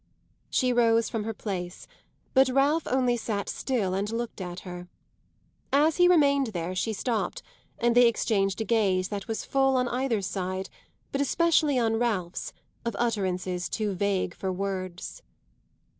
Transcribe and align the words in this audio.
She 0.49 0.73
rose 0.73 1.09
from 1.09 1.25
her 1.25 1.33
place, 1.35 1.85
but 2.33 2.49
Ralph 2.49 2.87
only 2.87 3.15
sat 3.15 3.47
still 3.49 3.93
and 3.93 4.11
looked 4.11 4.41
at 4.41 4.61
her. 4.61 4.87
As 5.71 5.97
he 5.97 6.07
remained 6.07 6.47
there 6.47 6.73
she 6.73 6.91
stopped, 6.91 7.43
and 7.77 7.93
they 7.93 8.07
exchanged 8.07 8.59
a 8.61 8.65
gaze 8.65 9.09
that 9.09 9.27
was 9.27 9.45
full 9.45 9.77
on 9.77 9.87
either 9.89 10.23
side, 10.23 10.71
but 11.11 11.21
especially 11.21 11.77
on 11.77 11.99
Ralph's, 11.99 12.51
of 12.83 12.95
utterances 12.97 13.69
too 13.69 13.93
vague 13.93 14.33
for 14.33 14.51
words. 14.51 15.21